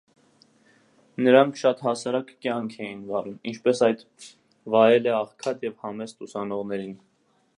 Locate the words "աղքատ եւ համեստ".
5.19-6.29